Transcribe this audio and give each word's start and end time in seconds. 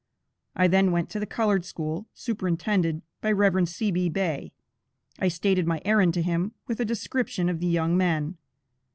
I 0.55 0.67
then 0.67 0.91
went 0.91 1.11
to 1.11 1.19
the 1.19 1.27
colored 1.27 1.63
school, 1.63 2.07
superintended 2.11 3.03
by 3.21 3.31
Rev. 3.31 3.69
C.B. 3.69 4.09
Bay. 4.09 4.51
I 5.19 5.27
stated 5.27 5.67
my 5.67 5.79
errand 5.85 6.15
to 6.15 6.23
him, 6.23 6.53
with 6.65 6.79
a 6.79 6.85
description 6.85 7.49
of 7.49 7.59
the 7.59 7.67
young 7.67 7.95
men. 7.95 8.37